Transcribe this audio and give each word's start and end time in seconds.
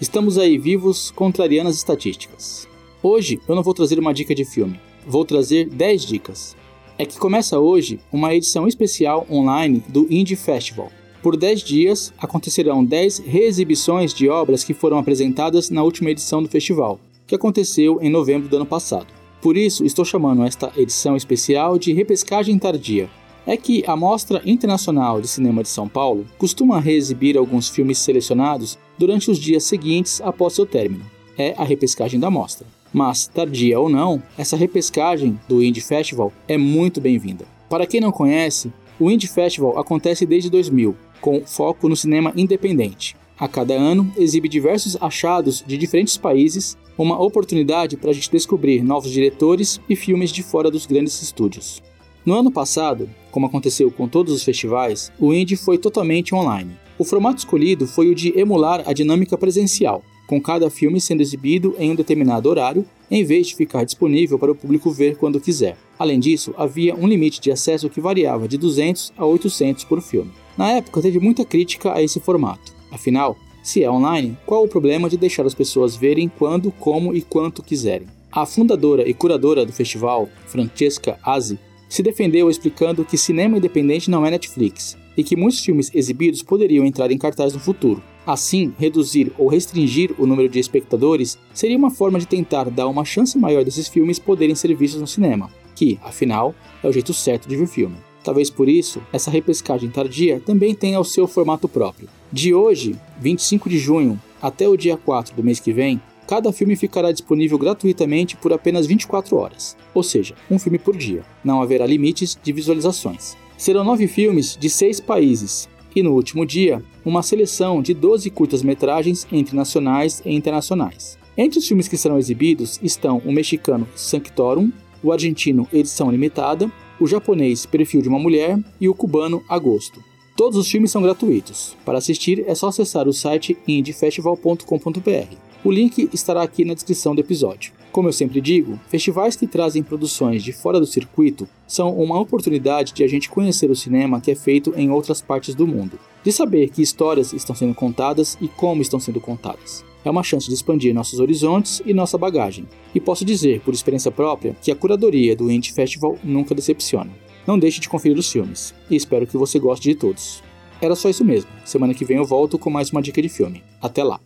estamos 0.00 0.38
aí 0.38 0.56
vivos 0.56 1.10
contrariando 1.10 1.68
as 1.68 1.74
estatísticas. 1.74 2.68
Hoje 3.02 3.40
eu 3.48 3.56
não 3.56 3.62
vou 3.64 3.74
trazer 3.74 3.98
uma 3.98 4.14
dica 4.14 4.32
de 4.32 4.44
filme, 4.44 4.78
vou 5.04 5.24
trazer 5.24 5.68
10 5.68 6.04
dicas. 6.04 6.56
É 6.96 7.04
que 7.04 7.18
começa 7.18 7.58
hoje 7.58 7.98
uma 8.12 8.32
edição 8.32 8.68
especial 8.68 9.26
online 9.28 9.82
do 9.88 10.06
Indie 10.08 10.36
Festival. 10.36 10.92
Por 11.20 11.36
10 11.36 11.62
dias 11.62 12.14
acontecerão 12.16 12.84
10 12.84 13.18
reexibições 13.18 14.14
de 14.14 14.28
obras 14.28 14.62
que 14.62 14.74
foram 14.74 14.96
apresentadas 14.96 15.70
na 15.70 15.82
última 15.82 16.12
edição 16.12 16.40
do 16.40 16.48
festival, 16.48 17.00
que 17.26 17.34
aconteceu 17.34 17.98
em 18.00 18.10
novembro 18.10 18.48
do 18.48 18.54
ano 18.54 18.66
passado. 18.66 19.08
Por 19.42 19.56
isso, 19.56 19.84
estou 19.84 20.04
chamando 20.04 20.44
esta 20.44 20.72
edição 20.76 21.16
especial 21.16 21.80
de 21.80 21.92
Repescagem 21.92 22.56
Tardia, 22.60 23.10
é 23.46 23.56
que 23.56 23.84
a 23.86 23.94
Mostra 23.96 24.42
Internacional 24.44 25.20
de 25.20 25.28
Cinema 25.28 25.62
de 25.62 25.68
São 25.68 25.88
Paulo 25.88 26.26
costuma 26.38 26.80
reexibir 26.80 27.36
alguns 27.36 27.68
filmes 27.68 27.98
selecionados 27.98 28.78
durante 28.98 29.30
os 29.30 29.38
dias 29.38 29.64
seguintes 29.64 30.20
após 30.22 30.54
seu 30.54 30.64
término. 30.64 31.04
É 31.36 31.54
a 31.56 31.64
repescagem 31.64 32.18
da 32.18 32.30
mostra. 32.30 32.66
Mas, 32.92 33.26
tardia 33.26 33.80
ou 33.80 33.88
não, 33.88 34.22
essa 34.38 34.56
repescagem 34.56 35.38
do 35.48 35.62
Indie 35.62 35.80
Festival 35.80 36.32
é 36.46 36.56
muito 36.56 37.00
bem-vinda. 37.00 37.44
Para 37.68 37.86
quem 37.86 38.00
não 38.00 38.12
conhece, 38.12 38.72
o 39.00 39.10
Indie 39.10 39.26
Festival 39.26 39.76
acontece 39.78 40.24
desde 40.24 40.48
2000, 40.48 40.96
com 41.20 41.44
foco 41.44 41.88
no 41.88 41.96
cinema 41.96 42.32
independente. 42.36 43.16
A 43.36 43.48
cada 43.48 43.74
ano, 43.74 44.12
exibe 44.16 44.48
diversos 44.48 44.96
achados 45.00 45.64
de 45.66 45.76
diferentes 45.76 46.16
países, 46.16 46.78
uma 46.96 47.20
oportunidade 47.20 47.96
para 47.96 48.10
a 48.10 48.12
gente 48.12 48.30
descobrir 48.30 48.84
novos 48.84 49.10
diretores 49.10 49.80
e 49.88 49.96
filmes 49.96 50.30
de 50.30 50.44
fora 50.44 50.70
dos 50.70 50.86
grandes 50.86 51.20
estúdios. 51.20 51.82
No 52.24 52.32
ano 52.34 52.50
passado, 52.50 53.10
como 53.30 53.44
aconteceu 53.44 53.90
com 53.90 54.08
todos 54.08 54.32
os 54.32 54.42
festivais, 54.42 55.12
o 55.20 55.34
Indie 55.34 55.56
foi 55.56 55.76
totalmente 55.76 56.34
online. 56.34 56.72
O 56.98 57.04
formato 57.04 57.38
escolhido 57.38 57.86
foi 57.86 58.08
o 58.08 58.14
de 58.14 58.32
emular 58.38 58.82
a 58.86 58.94
dinâmica 58.94 59.36
presencial, 59.36 60.02
com 60.26 60.40
cada 60.40 60.70
filme 60.70 61.02
sendo 61.02 61.20
exibido 61.20 61.74
em 61.78 61.90
um 61.90 61.94
determinado 61.94 62.48
horário, 62.48 62.86
em 63.10 63.22
vez 63.22 63.48
de 63.48 63.56
ficar 63.56 63.84
disponível 63.84 64.38
para 64.38 64.50
o 64.50 64.54
público 64.54 64.90
ver 64.90 65.18
quando 65.18 65.38
quiser. 65.38 65.76
Além 65.98 66.18
disso, 66.18 66.54
havia 66.56 66.94
um 66.94 67.06
limite 67.06 67.42
de 67.42 67.52
acesso 67.52 67.90
que 67.90 68.00
variava 68.00 68.48
de 68.48 68.56
200 68.56 69.12
a 69.18 69.26
800 69.26 69.84
por 69.84 70.00
filme. 70.00 70.32
Na 70.56 70.70
época, 70.70 71.02
teve 71.02 71.20
muita 71.20 71.44
crítica 71.44 71.92
a 71.92 72.02
esse 72.02 72.20
formato. 72.20 72.72
Afinal, 72.90 73.36
se 73.62 73.82
é 73.82 73.90
online, 73.90 74.38
qual 74.46 74.64
o 74.64 74.68
problema 74.68 75.10
de 75.10 75.18
deixar 75.18 75.44
as 75.44 75.54
pessoas 75.54 75.94
verem 75.94 76.30
quando, 76.38 76.72
como 76.72 77.14
e 77.14 77.20
quanto 77.20 77.62
quiserem? 77.62 78.08
A 78.32 78.46
fundadora 78.46 79.06
e 79.06 79.12
curadora 79.12 79.66
do 79.66 79.72
festival, 79.72 80.28
Francesca 80.46 81.18
Azzi, 81.22 81.58
se 81.94 82.02
defendeu 82.02 82.50
explicando 82.50 83.04
que 83.04 83.16
cinema 83.16 83.56
independente 83.56 84.10
não 84.10 84.26
é 84.26 84.30
Netflix 84.32 84.98
e 85.16 85.22
que 85.22 85.36
muitos 85.36 85.60
filmes 85.60 85.92
exibidos 85.94 86.42
poderiam 86.42 86.84
entrar 86.84 87.08
em 87.12 87.16
cartaz 87.16 87.54
no 87.54 87.60
futuro. 87.60 88.02
Assim, 88.26 88.74
reduzir 88.76 89.30
ou 89.38 89.46
restringir 89.46 90.12
o 90.18 90.26
número 90.26 90.48
de 90.48 90.58
espectadores 90.58 91.38
seria 91.52 91.78
uma 91.78 91.92
forma 91.92 92.18
de 92.18 92.26
tentar 92.26 92.68
dar 92.68 92.88
uma 92.88 93.04
chance 93.04 93.38
maior 93.38 93.62
desses 93.62 93.86
filmes 93.86 94.18
poderem 94.18 94.56
ser 94.56 94.74
vistos 94.74 95.00
no 95.00 95.06
cinema, 95.06 95.48
que, 95.76 95.96
afinal, 96.02 96.52
é 96.82 96.88
o 96.88 96.92
jeito 96.92 97.14
certo 97.14 97.48
de 97.48 97.54
ver 97.54 97.68
filme. 97.68 97.94
Talvez 98.24 98.50
por 98.50 98.68
isso, 98.68 99.00
essa 99.12 99.30
repescagem 99.30 99.88
tardia 99.88 100.42
também 100.44 100.74
tenha 100.74 100.98
o 100.98 101.04
seu 101.04 101.28
formato 101.28 101.68
próprio. 101.68 102.08
De 102.32 102.52
hoje, 102.52 102.96
25 103.20 103.68
de 103.68 103.78
junho, 103.78 104.20
até 104.42 104.68
o 104.68 104.76
dia 104.76 104.96
4 104.96 105.36
do 105.36 105.44
mês 105.44 105.60
que 105.60 105.72
vem, 105.72 106.02
cada 106.26 106.52
filme 106.52 106.76
ficará 106.76 107.12
disponível 107.12 107.58
gratuitamente 107.58 108.36
por 108.36 108.52
apenas 108.52 108.86
24 108.86 109.36
horas, 109.36 109.76
ou 109.94 110.02
seja, 110.02 110.34
um 110.50 110.58
filme 110.58 110.78
por 110.78 110.96
dia. 110.96 111.22
Não 111.44 111.60
haverá 111.60 111.86
limites 111.86 112.38
de 112.42 112.52
visualizações. 112.52 113.36
Serão 113.56 113.84
nove 113.84 114.06
filmes 114.06 114.56
de 114.56 114.68
seis 114.68 115.00
países, 115.00 115.68
e 115.94 116.02
no 116.02 116.12
último 116.12 116.44
dia, 116.44 116.82
uma 117.04 117.22
seleção 117.22 117.80
de 117.80 117.94
12 117.94 118.28
curtas-metragens 118.30 119.26
entre 119.30 119.54
nacionais 119.54 120.20
e 120.24 120.34
internacionais. 120.34 121.16
Entre 121.36 121.58
os 121.58 121.66
filmes 121.66 121.88
que 121.88 121.96
serão 121.96 122.18
exibidos 122.18 122.80
estão 122.82 123.18
o 123.24 123.32
mexicano 123.32 123.86
Sanctorum, 123.94 124.72
o 125.02 125.12
argentino 125.12 125.68
Edição 125.72 126.10
Limitada, 126.10 126.70
o 127.00 127.06
japonês 127.06 127.66
Perfil 127.66 128.02
de 128.02 128.08
uma 128.08 128.18
Mulher 128.18 128.58
e 128.80 128.88
o 128.88 128.94
cubano 128.94 129.42
Agosto. 129.48 130.02
Todos 130.36 130.58
os 130.58 130.68
filmes 130.68 130.90
são 130.90 131.02
gratuitos. 131.02 131.76
Para 131.84 131.98
assistir 131.98 132.44
é 132.46 132.54
só 132.54 132.68
acessar 132.68 133.06
o 133.06 133.12
site 133.12 133.56
indiefestival.com.br. 133.68 135.43
O 135.64 135.72
link 135.72 136.10
estará 136.12 136.42
aqui 136.42 136.62
na 136.62 136.74
descrição 136.74 137.14
do 137.14 137.22
episódio. 137.22 137.72
Como 137.90 138.06
eu 138.06 138.12
sempre 138.12 138.38
digo, 138.38 138.78
festivais 138.86 139.34
que 139.34 139.46
trazem 139.46 139.82
produções 139.82 140.44
de 140.44 140.52
fora 140.52 140.78
do 140.78 140.84
circuito 140.84 141.48
são 141.66 141.90
uma 141.94 142.20
oportunidade 142.20 142.92
de 142.92 143.02
a 143.02 143.08
gente 143.08 143.30
conhecer 143.30 143.70
o 143.70 143.76
cinema 143.76 144.20
que 144.20 144.30
é 144.30 144.34
feito 144.34 144.74
em 144.76 144.90
outras 144.90 145.22
partes 145.22 145.54
do 145.54 145.66
mundo, 145.66 145.98
de 146.22 146.30
saber 146.30 146.68
que 146.68 146.82
histórias 146.82 147.32
estão 147.32 147.56
sendo 147.56 147.74
contadas 147.74 148.36
e 148.42 148.46
como 148.46 148.82
estão 148.82 149.00
sendo 149.00 149.22
contadas. 149.22 149.82
É 150.04 150.10
uma 150.10 150.22
chance 150.22 150.46
de 150.46 150.52
expandir 150.52 150.92
nossos 150.92 151.18
horizontes 151.18 151.80
e 151.86 151.94
nossa 151.94 152.18
bagagem. 152.18 152.68
E 152.94 153.00
posso 153.00 153.24
dizer, 153.24 153.60
por 153.60 153.72
experiência 153.72 154.10
própria, 154.10 154.54
que 154.60 154.70
a 154.70 154.76
curadoria 154.76 155.34
do 155.34 155.50
Indie 155.50 155.72
Festival 155.72 156.18
nunca 156.22 156.54
decepciona. 156.54 157.10
Não 157.46 157.58
deixe 157.58 157.80
de 157.80 157.88
conferir 157.88 158.18
os 158.18 158.30
filmes, 158.30 158.74
e 158.90 158.96
espero 158.96 159.26
que 159.26 159.38
você 159.38 159.58
goste 159.58 159.88
de 159.88 159.94
todos. 159.94 160.42
Era 160.78 160.94
só 160.94 161.08
isso 161.08 161.24
mesmo. 161.24 161.48
Semana 161.64 161.94
que 161.94 162.04
vem 162.04 162.18
eu 162.18 162.24
volto 162.26 162.58
com 162.58 162.68
mais 162.68 162.90
uma 162.90 163.00
dica 163.00 163.22
de 163.22 163.30
filme. 163.30 163.62
Até 163.80 164.04
lá! 164.04 164.20